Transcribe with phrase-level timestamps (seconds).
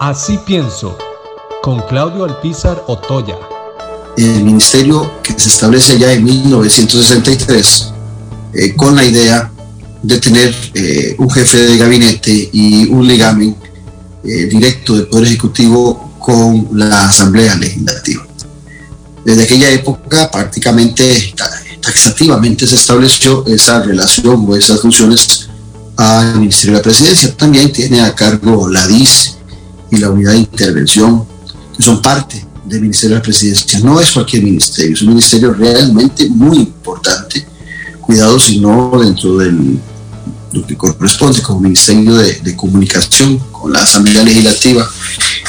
[0.00, 0.96] Así pienso,
[1.62, 3.36] con Claudio Alpizar Otoya.
[4.16, 7.92] El ministerio que se establece ya en 1963
[8.54, 9.52] eh, con la idea
[10.02, 13.54] de tener eh, un jefe de gabinete y un ligamen
[14.24, 18.26] eh, directo del Poder Ejecutivo con la Asamblea Legislativa.
[19.22, 21.34] Desde aquella época prácticamente
[21.82, 25.50] taxativamente se estableció esa relación o esas funciones
[25.98, 27.36] al Ministerio de la Presidencia.
[27.36, 29.39] También tiene a cargo la DIS
[29.90, 31.24] y la Unidad de Intervención,
[31.76, 33.80] que son parte del Ministerio de la Presidencia.
[33.80, 37.46] No es cualquier ministerio, es un ministerio realmente muy importante,
[38.00, 39.78] cuidado si no dentro del
[40.52, 44.88] lo que corresponde como Ministerio de, Comunicación, con la Asamblea Legislativa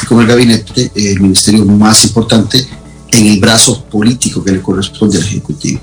[0.02, 2.66] y con el gabinete, el ministerio más importante
[3.12, 5.82] en el brazo político que le corresponde al Ejecutivo.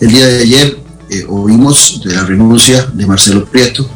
[0.00, 3.88] El día de ayer eh, oímos de la renuncia de Marcelo Prieto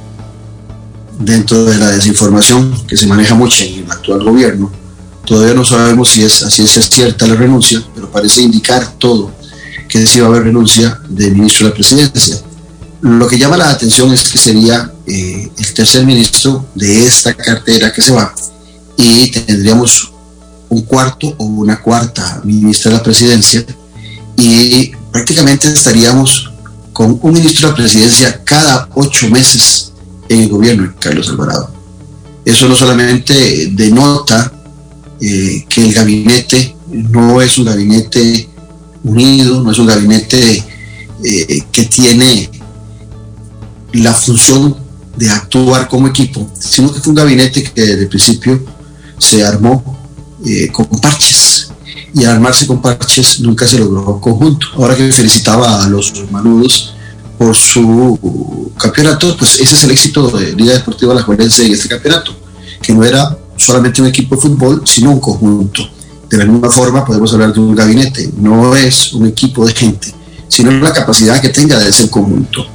[1.20, 4.70] dentro de la desinformación que se maneja mucho en el actual gobierno.
[5.24, 9.30] Todavía no sabemos si es cierta la renuncia, pero parece indicar todo
[9.90, 12.36] que sí va a haber renuncia del ministro de la presidencia.
[13.02, 17.92] Lo que llama la atención es que sería eh, el tercer ministro de esta cartera
[17.92, 18.32] que se va
[18.96, 20.12] y tendríamos
[20.68, 23.64] un cuarto o una cuarta ministra de la presidencia
[24.36, 26.52] y prácticamente estaríamos
[26.92, 29.89] con un ministro de la presidencia cada ocho meses
[30.30, 31.70] en el gobierno de Carlos Alvarado.
[32.44, 34.52] Eso no solamente denota
[35.20, 38.48] eh, que el gabinete no es un gabinete
[39.02, 40.64] unido, no es un gabinete
[41.24, 42.48] eh, que tiene
[43.92, 44.76] la función
[45.16, 48.64] de actuar como equipo, sino que fue un gabinete que desde el principio
[49.18, 49.98] se armó
[50.46, 51.72] eh, con parches
[52.14, 54.68] y al armarse con parches nunca se logró conjunto.
[54.76, 56.94] Ahora que felicitaba a los manudos
[57.40, 61.88] por su campeonato, pues ese es el éxito de Liga Deportiva La Juelense en este
[61.88, 62.36] campeonato,
[62.82, 65.88] que no era solamente un equipo de fútbol, sino un conjunto.
[66.28, 70.14] De la misma forma podemos hablar de un gabinete, no es un equipo de gente,
[70.48, 72.66] sino la capacidad que tenga de ser conjunto.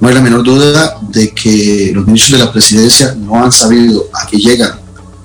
[0.00, 4.08] No hay la menor duda de que los ministros de la presidencia no han sabido
[4.12, 4.80] a qué llegan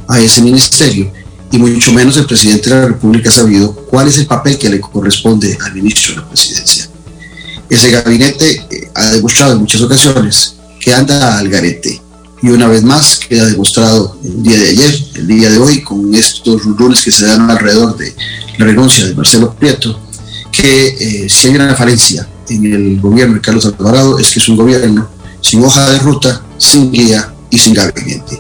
[0.08, 1.12] a ese ministerio
[1.52, 4.70] y mucho menos el presidente de la República ha sabido cuál es el papel que
[4.70, 6.93] le corresponde al ministro de la presidencia.
[7.70, 12.02] Ese gabinete eh, ha demostrado en muchas ocasiones que anda al garete
[12.42, 16.14] y una vez más queda demostrado el día de ayer, el día de hoy, con
[16.14, 18.14] estos rumores que se dan alrededor de
[18.58, 19.98] la renuncia de Marcelo Prieto,
[20.52, 24.50] que eh, si hay una falencia en el gobierno de Carlos Alvarado es que es
[24.50, 25.08] un gobierno
[25.40, 28.40] sin hoja de ruta, sin guía y sin gabinete.